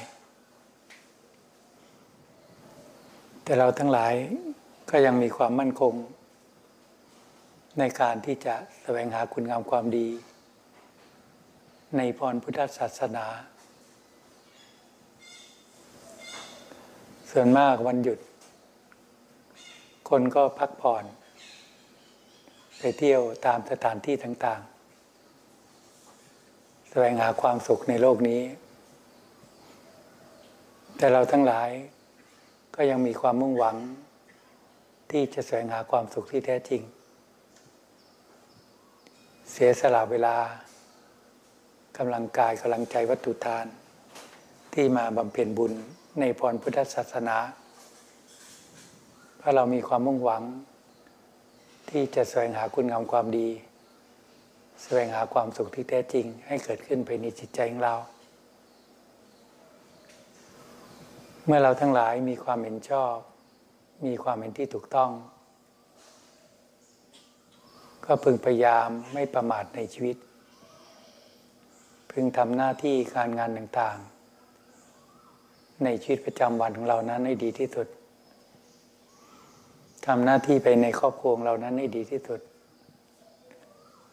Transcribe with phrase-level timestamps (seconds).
[3.53, 4.15] แต่เราทั้งหลาย
[4.91, 5.95] ก็ยังมีความมั่นคง
[7.79, 10.09] ในการที่จะแสวงหาคุณงามความดี
[11.97, 13.27] ในพรพุทธศาสนา
[17.31, 18.19] ส่วนมากวันหยุด
[20.11, 21.05] คนก็พักผ่อน
[22.79, 24.61] ไปเที่ยวตามสถานที่ต่าง
[25.97, 28.43] ๆ แสวงหาความสุขในโลกนี้
[30.97, 31.71] แต่เราทั้งหลาย
[32.75, 33.77] ก็ยังมีความมุ่งหวัง
[35.11, 36.83] ที่จะแสวงหาความสุขที่แท้จริง
[39.51, 40.37] เสียสละเวลา
[41.99, 43.67] กำลังกายกำลังใจวัตถุทาน
[44.75, 45.73] ที่มาบำเพ็ญบุญ
[46.21, 47.39] ในพรพุทธศาสนา
[49.39, 50.43] เพราะเรามีความมุ่งหวัง
[51.91, 53.49] ที่จะแสวงหาคุณงามความดี
[54.83, 57.97] แสวงหาความสุขที่แท้จริง ให้เกิดขึ้นภายในจิตใจของเรา
[61.47, 63.15] เมื่อเราทั้งหลายมีความเห็นชอบ
[64.07, 65.11] มีความเห็นที่ถูกต้อง
[68.05, 70.17] ก็พึงพยายามไม่ประมาทในชีวิต
[72.11, 77.89] พึงทำหน้าที่การงานต่างๆ ในชีวิตประจำวันของเรานั้นให้ดีที่สุด
[80.07, 82.41] ทำหน้าที่ไปในครอบครัวเรานั้นให้ดีที่สุด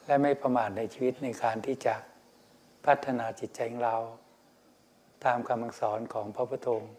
[0.05, 1.95] และไม่ประมาทในชีวิตในการที่จะ
[2.85, 3.97] พัฒนาจิตใจของเรา
[5.25, 6.93] ตามคำสอนของพระพุทธองค์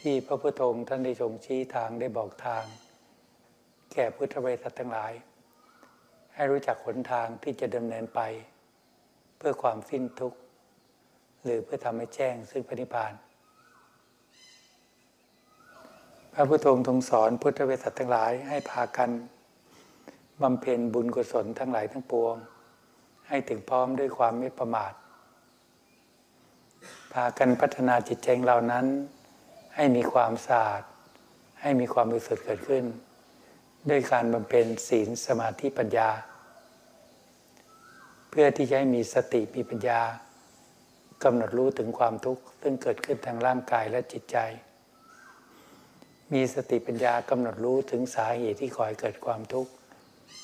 [0.00, 2.64] ที่พระพุทธองค์ท่านได้ทรงชี้ทางได้บอกทาง
[3.92, 5.12] แก่พุทธบริษัททั้งหลาย
[6.34, 8.20] ให้รู้จักหนทางที่จะดำเนินไป
[9.36, 10.38] เพื่อความสิ้นทุกข์
[11.44, 13.12] หรือเพื่อทำให้แจ้งซึ่งพระนิพพาน
[16.32, 19.10] พระพุทธองค์ทรงสอนพุทธบริษัททั้งหลายให้พากัน
[20.42, 22.34] บำเพ็ญบุญกุศลทั้งหลายทั้งปวง
[23.28, 24.92] ให้ถึงพร้อมด้วยความไม่ประมาท
[27.12, 28.86] พากันพัฒนาจิตใจเรานั้น
[29.74, 30.82] ให้มีความสะอาด
[31.60, 32.84] ให้มีความบริสุทธิ์เกิดขึ้น
[33.90, 36.10] ด้วยการบำเพ็ญศีลสมาธิปัญญา
[38.30, 40.00] เพื่อที่จะให้มีสติมีปัญญา
[41.24, 44.36] กำหนดรู้ถึงความทุกข์ซึ่งเกิดขึ้นทางร่างกายและจิตใจ
[46.32, 49.70] มีสติปัญญากำหนดรู้ถึงสาเหตุที่ก่อให้เกิดความทุกข์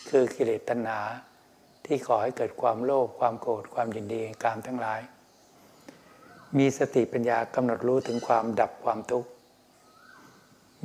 [0.08, 1.00] คือกิเลสตัณหา
[1.86, 5.00] ที่ก่อให้เกิดความโลภความโกรธความยินดีกามทั้งหลาย
[6.58, 9.28] มีสติปัญญากำหนดรู้ถึงความดับความทุกข์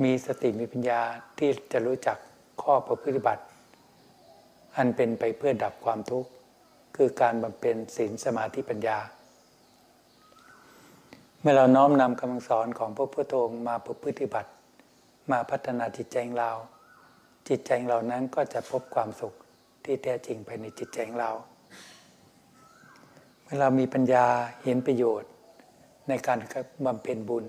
[0.02, 1.00] มีสติมีปัญญา
[1.38, 2.18] ที่จะรู้จัก
[2.62, 3.44] ข้อประพฤติบัติ
[4.76, 6.30] อันเป็นไปเพื่อดับความทุกข์
[6.96, 8.98] คือการบำเพ็ญศีลสมาธิปัญญา
[11.40, 14.50] เมื่อเราน้อมนำคำสอนของพระพุทธองค์มาประพฤติบัติ
[15.30, 16.52] มาพัฒนาจิตใจของเรา
[17.48, 19.34] จิตใจของเรานั้นก็จะพบความสุข
[19.84, 21.32] ที่แท้จริงภายในจิตใจของเรา
[23.42, 24.26] เมื่อเรามีปัญญา
[24.62, 25.30] เห็นประโยชน์
[26.08, 26.38] ในการ
[26.86, 27.44] บำเพ็ญบุญ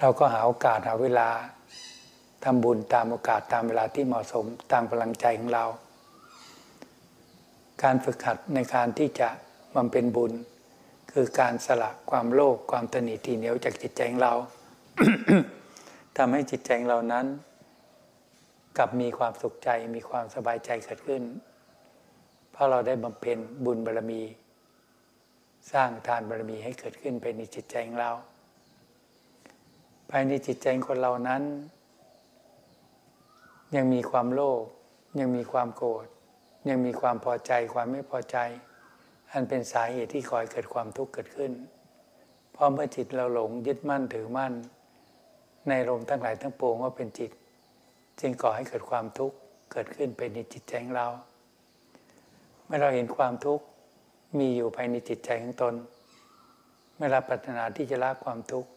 [0.00, 1.28] เราก็หาโอกาสหาเวลา
[2.44, 5.64] ทำบุญตามโอกาสตามเวลาที่เหมาะสมตามพลังใจของเรา
[7.82, 9.28] การฝึกหัดในการที่จะ
[9.76, 10.32] บำเพ็ญบุญ
[11.12, 14.34] คือการสละความโลภความตนีทีเหนียวจากจิตใจของเรา
[16.16, 17.26] ทำให้จิตใจของเรานั้น
[18.76, 21.22] กลับมีความสุขใจมีความสบายใจเกิดขึ้น
[22.52, 24.22] เพราะเราได้บำเพ็ญบุญบารรมี
[25.72, 28.12] สร้างทานบารมีให้เกิดขึ้นภายในจิตใจของเรา
[30.10, 31.42] ภายในจิตใจคนเรานั้น
[33.74, 34.62] ยังมีความโลภ
[35.20, 36.06] ยังมีความโกรธ
[36.68, 38.36] ยังมีความพอใจความไม่พอใจ
[39.32, 41.52] อันเป็นสาเหตุที่คอยเกิดความทุกข์เกิดขึ้น
[42.52, 44.52] เพราะเมื่อจิตเราหลงยึดมั่นถือมั่น
[45.68, 47.30] ในลมทั้งหลายทั้งปวงว่าเป็นจิต
[48.20, 49.36] จึงก่อให้เกิดความทุกข์
[49.72, 51.08] เกิดขึ้นไปในจิตใจของเรา
[52.64, 53.64] เมื่อเราเห็นความทุกข์
[54.36, 55.74] มีอยู่ภายในจิตใจของตน
[56.96, 58.70] เมื่อเราปรารถนาที่จะละความทุกข์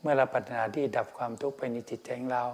[0.00, 2.44] เมื่อเราปรารถนาที่ดับความทุกข์ไปในจิตใจของเรา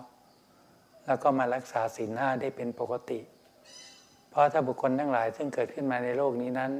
[1.06, 3.20] แล้วก็มารักษาศีลห้าได้เป็นปกติ
[4.28, 6.72] เพราะถ้าบุคคลทั้งหลายซึ่งเกิดขึ้นมาในโลกนี้นั้น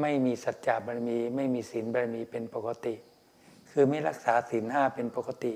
[0.00, 2.94] ไม่มีสัจจะบารมี ไม่มีศีลบารมีเป็นปกติ
[3.70, 5.54] คือไม่รักษาศีลห้าเป็นปกติ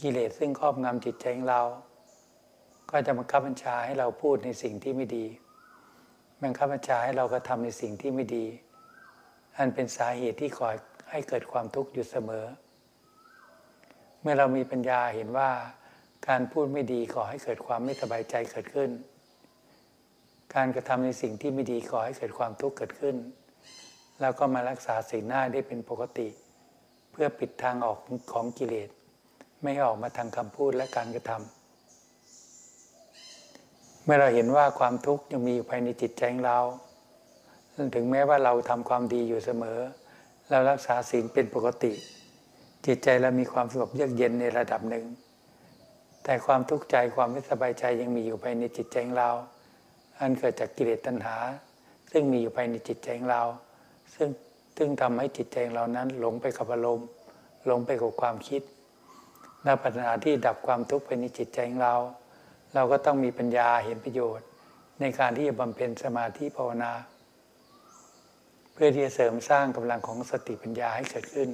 [0.00, 1.62] กิเลสซึ่งครอบงำจิตใจของเรา
[2.90, 5.26] ก็จะมาคับบัญชาให้เราพูดในสิ่งที่ไม่ดี
[6.42, 8.46] บังคับบัญชาให้เรากระทำในสิ่งที่ไม่ดี
[9.58, 10.68] อันเป็นสาเหตุที่ก่อ
[11.10, 12.44] ให้เกิดความทุกข์อยู่เสมอ
[14.20, 15.50] เมื่อเรามีปัญญาเห็นว่า
[16.28, 18.90] การพูดไม่ดีก่อให้เกิดความไม่สบายใจเกิดขึ้น
[20.54, 23.16] การกระทำในสิ่งที่ไม่ดีก่อให้เกิดความทุกข์เกิดขึ้น
[24.20, 26.28] แล้วก็มารักษาสีหน้าได้เป็นปกติ
[27.12, 27.98] เพื่อปิดทางออก
[28.32, 28.88] ของกิเลส
[29.62, 31.55] ไม่ออกมาทางคำพูดและการกระทำ
[34.06, 36.60] เมื่อเราเห็นว่าความทุกข์ยังมีอยู่ภายในจิตใจของเรา
[37.94, 39.78] ถึงแม้ว่าเราทำความดีอยู่เสมอ
[40.50, 41.92] เรารักษาศีลเป็นปกติ
[42.86, 45.04] จิตใจเรามีความสงบเยือกเย็นในระดับหนึ่ง
[46.24, 49.30] แต่ความทุกข์ใจความไม่สบายใจยังมีอยู่ภายในจิตใจของเรา
[50.20, 51.36] อันเกิดจากกิเลสตัณหา
[52.10, 53.42] ซึ่งมีอยู่ภายในจิตใจของเรา
[54.14, 54.28] ซึ่ง
[54.76, 57.08] ซึ่งทำให้จิตใจของเรานั้นหลงไปกับอารมณ์
[57.66, 58.62] หลงไปกับความคิด
[59.64, 61.96] และปัญหาที่ดับความทุกข์ภายในจิตใจของเรา
[62.74, 64.46] เราก็ต้องมีปัญญาเห็นประโยชน์
[65.00, 66.92] ในการที่จะบำเพ็ญสมาธิภาวนา
[68.72, 71.50] เพื่อที่จะเสริมสร้างกำลังของสติปัญญาให้เกิดขึ้น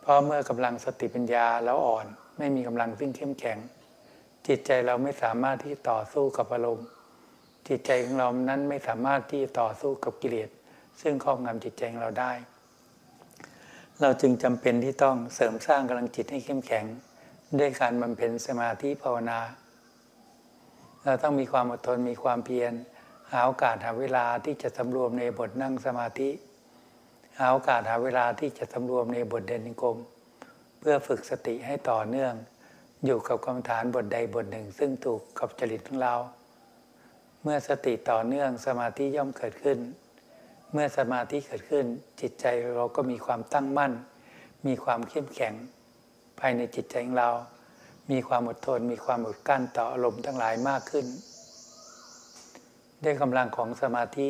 [0.00, 2.06] เพราะเมื่อกำลังสติปัญญาแล้วอ่อน
[2.38, 3.58] ไม่มีกำลังซึ่งเข้มแข็ง
[4.46, 6.88] จิตใจเราไม่สามารถที่ต่อสู้กับอารมณ์
[7.68, 10.50] จิตใจของเรานั้นไม่สามารถที่ต่อสู้กับกิเลส
[11.00, 12.32] ซึ่งครอบงำจิตใจของเราได้
[14.00, 16.84] เราจึงจำเป็นที่ต้องเสริมสร้างกำลังจิตให้เข้มแข็ง
[17.58, 19.38] ด้วยการบำเพ็ญสมาธิภาวนา
[21.04, 22.72] เราต้องมีความอดทนมีความเพียร
[23.32, 26.30] หาโอกาสหาเวลาที่จะสำรวมในบทนั่งสมาธิ
[27.38, 29.98] หาโอกาสหาเวลาที่จะสำรวมในบทเดินกรม
[30.78, 32.34] เพื่อฝึกสติให้ต่อเนื่อง
[33.04, 36.14] อยู่กับกรรมฐานบทใดบทหนึ่ง ซึ่งถูกกับจริตของเรา
[37.42, 39.78] เมื่อสติต่อเนื่องสมาธิย่อมเกิดขึ้น
[40.72, 41.84] เมื่อสมาธิเกิดขึ้น
[42.20, 43.92] จิตใจเราก็มีความตั้งมั่น
[44.66, 45.54] มีความเข้มแข็ง
[46.40, 47.30] ภายในจิตใจของเรา
[48.10, 51.06] มีความอดทน มีความอดกั้นต่ออารมณ์ทั้งหลายมากขึ้น
[53.04, 54.28] ด้วยกำลังของสมาธิ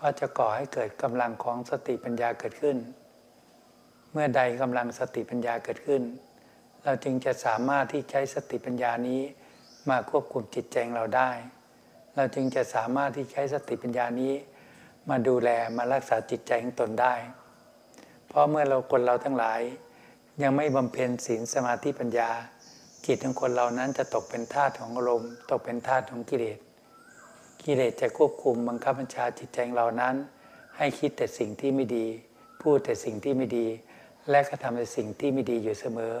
[0.00, 2.76] ก็จะก่อให้เกิดกำลังของสติปัญญาเกิดขึ้น
[4.12, 6.02] เมื่อใดกำลังสติปัญญาเกิดขึ้น
[6.84, 9.22] เราจึงจะสามารถที่ใช้สติปัญญานี้
[9.88, 11.30] มาควบคุมจิตใจเราได้
[12.14, 14.32] เราจึงจะสามารถที่ใช้สติปัญญานี้
[15.08, 17.14] มาดูแลมารักษาจิตใจของตนได้
[18.26, 19.60] เพราะเมื่อเราคนเราทั้งหลาย
[20.42, 22.30] ยังไม่บำเพ็ญศีลสมาธิปัญญา
[23.06, 26.58] จิตของคนเรานั้นจะตกเป็นทาสของอารมณ์ตกเป็นทาสของกิเลส
[27.64, 30.14] กิเลสจะควบคุมบังคับบัญชาจิตใจเรานั้น
[30.76, 32.06] ให้คิดแต่สิ่งที่ไม่ดี
[32.62, 33.66] พูดแต่สิ่งที่ไม่ดี
[34.30, 36.14] และกระทำแต่สิ่งที่ไม่ดีอยู่เสมอ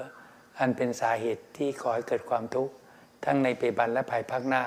[0.58, 2.72] อันเป็นสาเหตุที่ขอให้เกิดความทุกข์
[3.24, 4.64] ทั้งในปัจจุบันและภายภาคหน้า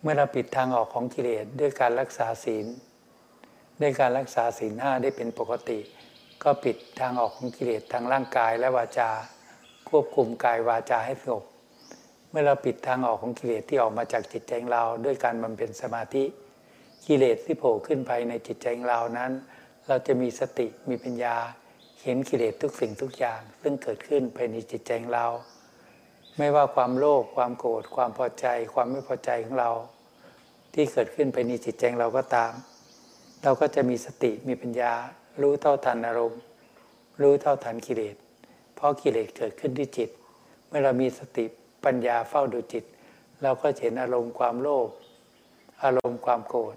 [0.00, 2.66] เมื่อเราปิดทางออกของกิเลสด้วยการรักษาศีล
[3.80, 5.78] ด้วยการรักษาศีลห้าได้เป็นปกติ
[6.42, 9.10] ก็ปิดทางออกของกิเลสทางร่างกายและวาจา
[9.90, 11.44] ควบคุมกายวาจาให้สงบ
[12.30, 16.24] เมื่อเราปิดทางออกของกิเลสที่ออกมาจากจิตใจของเราด้วยการบำเพ็ญสมาธิ
[17.06, 19.32] กิเลสที่โผล่ขึ้นภายในจิตใจของเรานั้น
[19.88, 21.36] เราจะมีสติมีปัญญา
[22.02, 25.26] เห็นกิเลสทุกสิ่งทุกอย่าง ซึ่งเกิดขึ้นภายในจิตใจของเรา
[26.38, 29.70] ไม่ว่าความโลภความโกรธความพอใจ ความไม่พอใจของเรา
[30.74, 32.52] ที่เกิดขึ้นภายในจิตใจเราก็ตาม
[33.42, 34.92] เราก็จะมีสติมีปัญญา
[35.42, 36.40] รู้เท่าทันอารมณ์
[37.22, 38.16] รู้เท่าทันกิเลส
[38.80, 40.10] เพราะกิเลสเกิดขึ้นที่จิต
[40.68, 41.44] เมื่อเรามีสติ
[41.84, 42.84] ปัญญาเฝ้าดูจิต
[43.42, 44.88] เราก็เห็นอารมณ์ความโลภ
[45.84, 46.76] อารมณ์ความโกรธ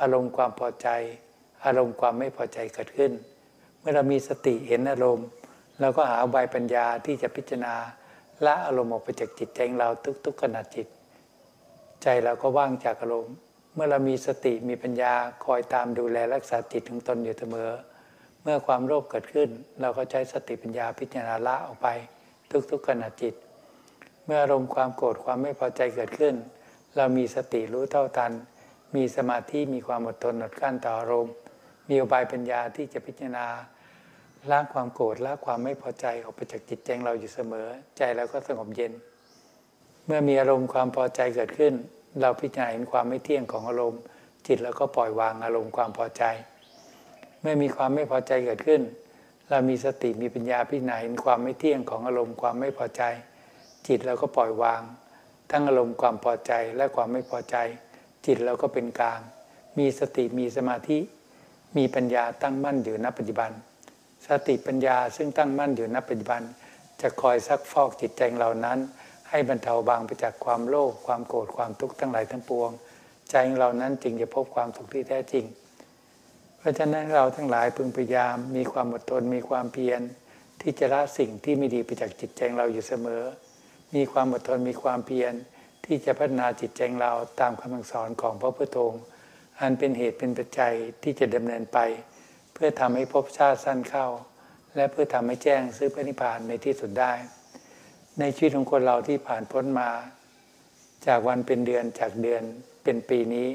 [0.00, 0.88] อารมณ์ความพอใจ
[1.64, 3.12] อารมณ์ความไม่พอใจเกิดขึ้น
[3.78, 5.26] เมื่อเรามีสติเห็นอารมณ์
[5.80, 7.74] เราก็หาใบปัญญาที่จะพิจารณา
[8.46, 9.88] ละอารมณ์ออกไปจากจิตใจเรา
[10.24, 10.86] ทุกๆขณะจิต
[12.02, 13.34] ใจเราก็ว่างจากอารมณ์
[13.74, 15.12] เมื่อเรามีสติมีปัญญา
[15.44, 17.70] คอยตามดูแลรักษาจิตของตนอยู่เสมอ
[18.48, 19.48] เมื่อความโลภเกิดขึ้น
[19.80, 21.88] เราก็ใช้สติปัญญาพิจารณาละออกไป
[22.70, 23.34] ทุกๆขณะจิต
[24.24, 26.34] เมื่ออารมณ์ความโกรธความไม่พอใจเกิดขึ้น
[26.96, 28.32] เรามีสติรู้เท่าทัน
[28.96, 31.34] มีสมาธิมีความอดทนอดกั้นต่ออารมณ์
[31.88, 33.46] มีอุบายปัญญาที่จะพิจารณา
[34.50, 38.92] ล้างความโกรธละความไม่พอใจออกไปจากจิตใจเราอยู่เสมอ ใจเราก็สงบเย็น
[40.06, 41.74] เมื่อมีอารมณ์ความพอใจเกิดขึ้น
[42.20, 44.00] เราพิจารณาเห็นความไม่เที่ยงของอารมณ์
[44.46, 46.24] จิตเราก็ปล่อยวางอารมณ์ความพอใจ
[47.40, 48.82] เมื่อมีความไม่พอใจเกิดขึ้น
[49.50, 53.02] เรามีสติมีปัญญาพิจารณาเห็นความไม่เที่ยงของอารมณ์ความไม่พอใจ
[53.86, 54.82] จิตเราก็ปล่อยวาง
[55.50, 57.56] ทั้งอารมณ์ความพอใจและความไม่พอใจ
[58.26, 59.20] จิตเราก็เป็นกลาง
[59.78, 60.98] มีสติมีสมาธิ
[61.76, 63.50] มีปัญญาตั้งมั่นอยู่ณปัจจุบัน
[64.28, 66.42] สติปัญญาซึ่งตั้งมั่นอยู่ณปัจจุบัน
[67.00, 68.78] จะคอยซักฟอกจิตใจเรานั้น
[69.30, 72.70] ให้บรรเทาบางไปจากความโลภความโกรธความทุกข์ทั้งหลายทั้งปวง
[73.30, 75.44] ใจเรานั้นจึงจะพบความสุขที่แท้จริง
[76.66, 80.00] ราะฉะนั้นเราทั้งหลายพึงพยายามมีความอดทนมีความเพียร
[80.60, 83.22] ที่จะละสิ่งที่ไม่ดีไปจากจิตใจเราอยู่เสมอ
[83.94, 85.32] มีความอดทนมีความเพียร
[85.84, 89.02] ที่จะพัฒนาจิตใจเราตามคำสอนของพระพุทธองค์
[89.60, 91.78] อันเป็นเหตุเป็นปัจจัยที่จะดำเนินไป
[92.54, 94.06] เพื่อทำให้ภพชาติสั้นเข้า
[94.76, 97.12] และเพื่อทำให้แจ้งซึ่งพระนิพพานในที่สุดได้
[98.18, 99.90] ในชีวิตของคนเราที่ผ่านพ้นมา
[101.06, 102.42] จากวันเป็นเดือนจากเดือน
[102.84, 103.48] เป็นปีนี้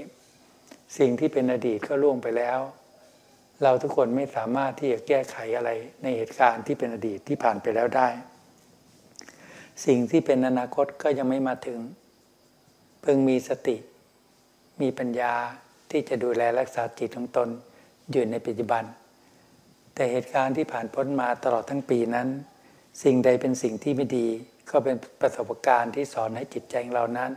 [0.97, 2.59] สิ่งที่เป็นอดีตก็ล่วงไปแล้ว
[3.63, 5.71] เราทุกคนไม่สามารถที่จะแก้ไขอะไร
[6.03, 8.07] ในเหตุการณ์ที่เป็นอดีตที่ผ่านไปแล้วได้
[9.85, 11.79] สิ่งที่เป็นอนาคตก็ยังไม่มาถึง
[13.01, 13.77] เพิ่งมีสติ
[14.81, 15.33] มีปัญญา
[15.91, 17.49] ที่จะดูแลรักษาจิตของตน
[18.11, 18.83] อยู่ในปัจจุบัน
[19.93, 22.27] แต่เหตุการณ์ที่ผ่านพ้นมาตลอดทั้งปีนั้น
[23.03, 24.27] สิ่งใดเป็นสิ่งที่ไม่ดี
[24.69, 27.31] ก็เป็นประสบการณ์ที่สอนให้จิตใจของเรานั้น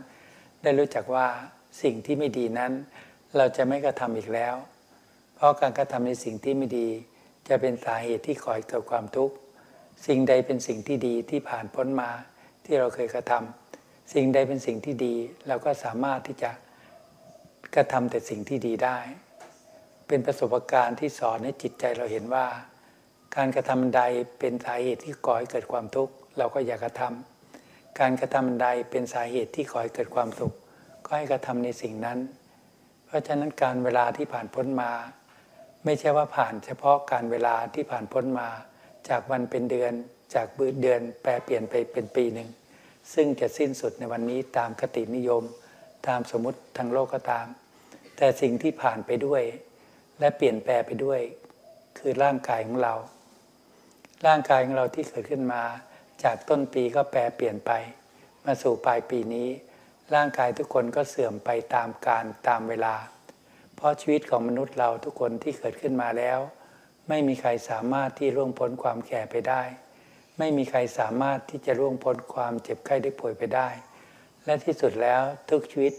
[0.61, 1.27] ได้รู้จักว่า
[1.81, 2.71] สิ่งที่ไม่ดีนั้น
[3.37, 4.55] เราจะไม่กระทำอีกแล้ว
[5.35, 6.87] เพราะการกระทำในสิ่งที่ไม่ดี
[7.47, 9.35] จะเป็นสาเหตุที่ก่อให้เกิดความทุกข์
[10.07, 12.09] สิ่งใดเป็นสิ่งที่ดีที่ผ่านพ้นมา
[12.65, 15.15] ที่เราเคยกระทำสิ่งใดเป็นสิ่งที่ดี
[15.47, 16.51] เราก็สามารถที่จะ
[17.75, 18.97] กระทำแต่สิ่งที่ดีได้
[20.07, 22.47] เป็นประสบการณ์ที่สอนให้จิตใจเราเห็นว่า
[23.35, 24.01] การกระทำใด
[24.39, 30.53] เป็นสาเหตุที่ก่อให้เกิดความทุกข์เราก็อย่ากระทำการกระทำใดเป็นสาเหตุที่ก่อให้เกิดความสุข
[31.05, 32.19] ก็ให้กระทำในสิ่งนั้น
[33.05, 34.91] เพราะฉะนั้นการเวลาที่ผ่านพ้นมา
[35.85, 38.49] ไม่ใช่ว่าผ่านเฉพาะการเวลาที่ผ่านพ้นมา
[39.09, 39.93] จากวันเป็นเดือน
[40.35, 42.49] จากบืเดือนแปลเปลี่ยนไปเป็นปีหนึ่ง
[43.13, 45.43] ซึ่งจะสิ้นสุดในวันนี้ตามคตินิยม
[46.07, 47.47] ตามสมมติทางโลกก็ตาม
[48.17, 49.43] แต่สิ่งที่ผ่านไปด้วย
[50.19, 51.21] และเปลี่ยนแปลไปด้วย
[51.97, 52.93] คือร่างกายของเรา
[54.25, 55.63] ร่างกายของเราที่เกิดขึ้นมา
[56.23, 57.71] จากต้นปีก็แปลเปลี่ยนไป
[58.45, 59.47] มาสู่ปลายปีนี้
[60.15, 62.95] ร่างกายทุกคนก็เสื่อมไปตามการตามเวลา
[63.75, 66.39] เพราะชีวิตของมนุษย์เราทุกคนที่เกิดขึ้นมาแล้ว
[67.09, 69.63] ไม่มีใครสามารถที่ร่วงพ้นความแก่ไปได้
[70.39, 73.69] ไม่มีใครสามารถที่จะร่วงพ้นความเจ็บไข้ได้ป่วยไปได้
[74.45, 75.93] และที่สุดแล้วทุกชีวิต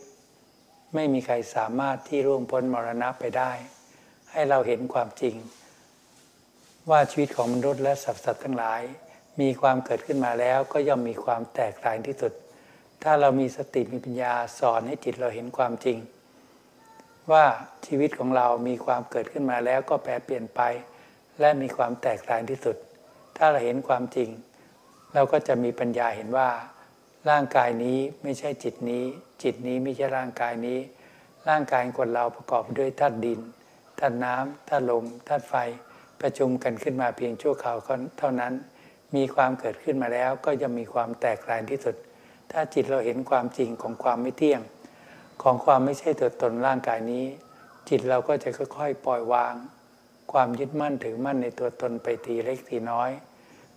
[0.95, 3.53] ไม่มีใครสามารถที่ร่วงพ้นมรณะไปได้
[4.31, 5.35] ให้เราเห็นความจริง
[6.91, 8.83] ว่าชีวิตของมนุษย์และสัตว์สัตว์ทั้งหลาย
[9.41, 12.33] มีความเกิดขึ้นมาแล้วก็ย่อมมีความแตกต่างที่สุด
[13.03, 15.99] ถ้าเรามีสติมีปัญญาสอนให้จิตเราเห็นความจริง
[17.33, 17.45] ว่า
[17.87, 20.61] ชีวิตของเรามีความเกิดขึ้นมาแล้วก็แปรเปลี่ยนไป
[21.41, 22.77] และมีความแตกต่างที่สุด
[23.37, 24.29] ถ้าเราเห็นความจริง
[25.15, 26.49] เราก็จะมีปัญญาเห็นว่า
[27.31, 29.05] ร่างกายนี้ไม่ใช่จิตนี้
[29.43, 30.79] จิตนี้ไม่ใช่ร่างกายนี้
[31.49, 33.41] ร่างกายคนเราประกอบด้วยธาตุดิน
[34.01, 35.55] ธาตุน้ำธาตุลมธาตุไฟ
[36.21, 37.77] ประชุมกันขึ้นมาเพียงชั่วคราว
[38.19, 38.53] เท่านั้น
[39.17, 41.97] มีความเกิดขึ้นมาแล้วก็จะมีความแตกต่างที่สุด
[42.53, 44.61] ถ้าจิตเราเห็นความจริงของความไม่เที่ยง
[45.43, 47.25] ของความไม่ใช่ตัวตนร่างกายนี้
[47.89, 49.55] จิตเราก็จะค่อยๆ ปล่อยวาง
[50.33, 53.11] ความยึดมั่นถือมั่นในตัวตนไปทีเล็กทีน้อย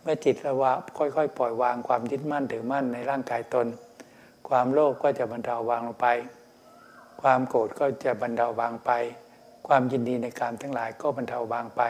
[0.02, 3.68] เมื่อจิตเราว่าค่อยๆ ปล่อยวางความยึดมั่นถือมั่นในร่างกายตน
[4.50, 6.08] ความโลภก็จะบรรเทาวางลงไป
[7.22, 8.92] ความโกรธก็จะบรรเทาวางไป
[9.68, 11.82] ความยินดีในการทั้งหลายก็บรรเทาบางไป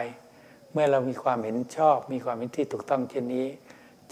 [0.72, 3.46] เมื่อเรามีความเห็นชอบ มีความเห็นที่ถูกต้องเช่นนี้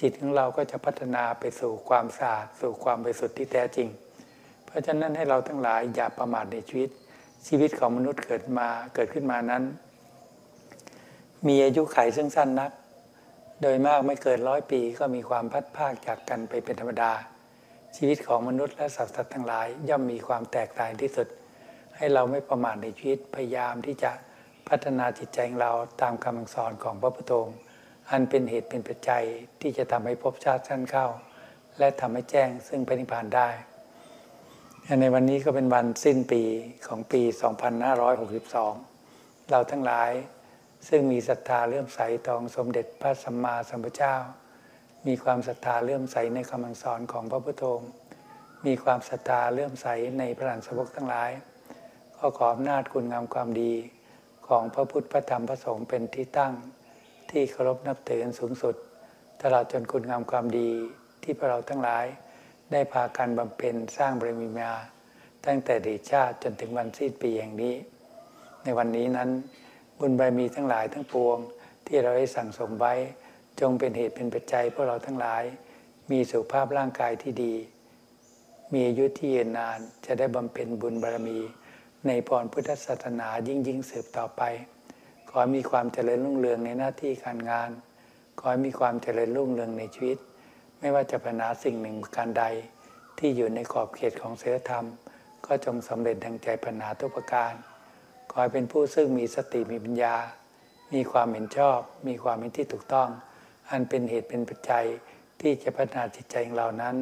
[0.01, 3.89] จิตของเราก็จะพัฒนาไปสู่ความสะอาดสู่ความบริสุทธิ์ที่แท้จริง
[4.69, 6.91] เพราะฉะนั้นให้เราทั้งหลายอย่าประมาทในชีวิต
[7.47, 9.63] ชีวิตของมนุษย์เกิดมาเกิดขึ้นมานั้น
[11.47, 12.71] มีอายุไขซึ่งสั้นนัก
[13.63, 17.13] โดยมากไม่เกินร้อยปีก็มีความพัดภาคจากกันไปเป็นธรรมดา
[17.97, 21.29] ชีวิตของมนุษย์และสัตว์ทั้งหลายย่อมมีความแตกต่างที่สุด
[21.97, 24.13] ให้เราไม่ประมาทในชีวิตพยายามที่จะ
[24.69, 25.73] พัฒนาจิตใจของเรา
[26.03, 27.59] ตามคำสอนของพระพุทธองค์
[28.11, 29.25] อันเป็นเหตุเป็นปัจจัย
[29.61, 31.07] ที่จะทำให้ภพชาติสั้นเข้า
[31.79, 33.49] และทำให้แจ้งซึ่งพระนิพานได้
[35.01, 36.43] ในวันนี้ก็เป็นวันสิ้นปี
[36.87, 37.23] ของปี
[38.77, 40.11] 2562 เราทั้งหลาย
[40.89, 44.17] ซึ่งมีศรัทธาเลื่อมใสต่อสมเด็จพระสัมมาสัมพุทธเจ้า
[45.07, 47.91] มีความศรัทธาเลื่อมใสในคำสอนของพระพุทธองค์
[48.67, 49.87] มีความศรัทธาเลื่อมใส
[50.19, 51.31] ในพระหลานสาวกทั้งหลาย
[52.19, 53.73] ก็ขออำนาจคุณงามความดี
[54.49, 56.53] ของพระพุทธพระธรรมพระสงฆ์เป็นที่ตั้ง
[57.31, 58.75] ที่เคารพนับถือสูงสุด
[59.43, 60.71] ตลอดจนคุณงามความดี
[61.23, 62.07] ที่พวกเราทั้งหลาย
[62.73, 64.73] ได้พากันบำเพ็ญสร้างบารมีมา
[65.47, 67.75] ตั้งแต่เดชชาติจนถึงวันสิ้นปีแห่งนี้
[68.63, 69.31] ในวันนี้นั้น
[69.99, 71.39] บุญบารมีทั้งหลายทั้งปวง
[71.87, 72.95] ที่เราได้สั่งสมไว้
[73.61, 75.43] จงเป็นเหตุเป็นปัจจัยพวกเราทั้งหลาย
[76.11, 77.55] มีสุขภาพร่างกายที่ดี
[78.73, 81.39] มีอายุที่ยืนนานจะได้บำเพ็ญบุญบารมี
[82.07, 84.43] ในพรพุทธศาสนายิ่งยิ่งสืบต่อไป
[85.31, 87.71] ขอมีความเจริญรุ่งเรืองในหน้าที่การงาน
[88.39, 90.19] ขอให้มีความเจริญรุ่งเรืองในชีวิต
[90.81, 92.45] ไม่ว่าจะปัญหาสิ่งหนึ่งการใด
[93.19, 94.87] ที่อยู่ในขอบเขตของศีลธรรม
[95.47, 97.53] ก็จงสำเร็จดังใจปัญหาทุกประการ
[98.31, 100.15] ขอให้เป็นผู้ซึ่งมีสติมีปัญญา
[100.95, 103.09] มีความเห็นชอบ มีความเห็นที่ถูกต้อง
[103.71, 104.87] อันเป็นเหตุเป็นปัจจัย
[105.41, 106.97] ที่จะพัฒนาจิตใจของเรานั้น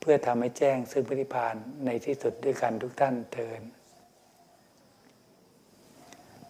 [0.00, 3.62] เพื่อทำให้แจ้งซึ่งพระนิพพานในที่สุดด้วยกันทุกท่านเทิน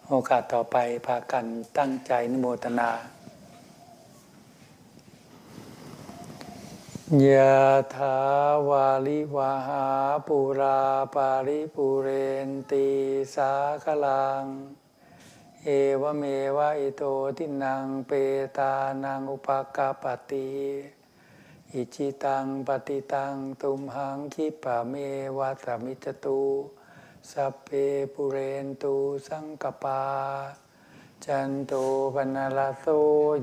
[0.08, 1.44] โอกาสต่อไปพากัน
[1.78, 2.90] ตั้งใจนโมทนา
[7.06, 7.56] ยะ
[7.94, 8.18] ถา
[8.68, 9.86] วาลิวาหา
[10.26, 10.80] ปุรา
[11.14, 12.08] ปาริปุเร
[12.48, 12.88] นตี
[13.34, 13.52] สา
[13.84, 14.44] คลัง
[15.64, 15.68] เอ
[16.00, 16.22] วเม
[16.56, 17.02] วะอิโต
[17.36, 18.12] ทินังเป
[18.58, 18.72] ตา
[19.04, 20.50] นังอุปกาปติ
[21.72, 24.94] อิจิตังปฏิตังตุมหังคิปะเม
[25.38, 26.42] วะสมิจตุ
[27.30, 27.68] สัพเพ
[28.12, 28.94] ปุเรนตุ
[29.28, 30.02] สังกปา
[31.25, 31.72] จันโต
[32.14, 32.86] ปนลโส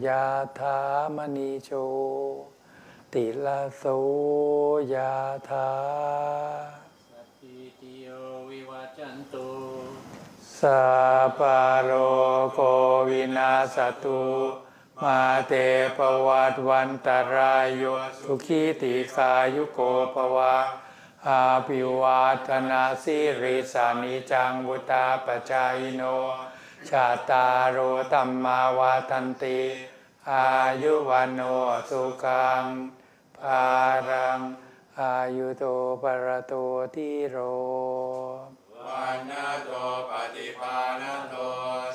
[0.08, 0.24] ยา
[0.60, 0.78] ธา
[1.16, 1.72] มณีโช
[3.14, 3.84] ติลโส
[4.94, 5.16] ยา
[5.50, 5.72] ธา
[7.10, 8.08] สัพพิติโย
[8.50, 9.52] วิวัจจันตุ
[10.60, 10.84] สั
[11.26, 11.92] พพะโร
[12.54, 12.60] โค
[13.10, 14.24] วินาสตุ
[15.04, 15.54] มาเต
[15.98, 17.84] ปวัตวันตรายโย
[18.22, 19.80] สุขีติขายุโก
[20.14, 20.58] ภวะ
[21.28, 26.02] อาภิวาทนาสิริสานิจังบุตาปจายโน
[26.90, 27.78] ชาตารโร
[28.12, 29.60] ตัมมาวาทันติ
[30.32, 30.46] อา
[30.84, 31.42] ยุวันโน
[31.90, 32.64] สุขัง
[33.44, 33.66] ภา
[34.10, 34.40] รัง
[35.00, 35.64] อายุโต
[36.02, 36.54] ปรโต
[36.96, 37.38] ทิโร
[38.86, 39.72] วันนาโต
[40.10, 41.36] ปฏิภาณโต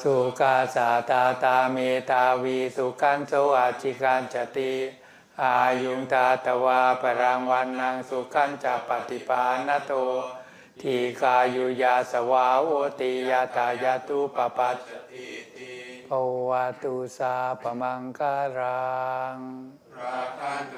[0.02, 1.76] สุกาสาตาตาเม
[2.10, 4.74] ตาวีสุขันโสอาจิกันจติ
[5.42, 9.92] อายุงตาตวาปรังวันนังสุขันจะปฏิปานโต
[10.80, 15.30] ทีกายุยาสวาโอติยาตายาตุปปัสสติ
[16.08, 16.10] ภ
[16.50, 16.52] ว
[16.82, 18.88] ตุสาปมังการั
[19.34, 19.36] ง
[19.98, 20.74] ราคันต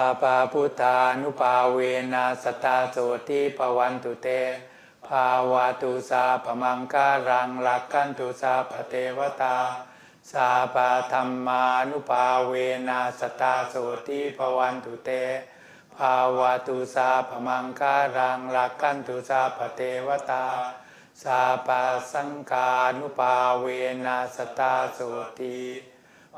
[0.00, 1.78] าปาพุทธานุภาเว
[2.12, 2.96] นะสตตาโส
[3.28, 4.28] ติปวันตุเต
[5.08, 9.56] ภาวะตุสาปมังการังรักขันตุสาปเทวตา
[10.32, 12.52] สาปาธรรมานุภาเว
[12.88, 13.74] นะสตตาโส
[14.08, 15.10] ติปวันตุเต
[15.96, 20.46] ภาวะตุสาปมังการังรักขันตุสาปเทวตา
[21.22, 23.66] สาปาสังกานุภาเว
[24.06, 24.98] นะสตตาโส
[25.38, 25.58] ติ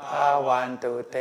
[0.03, 1.17] ภาวันตุเต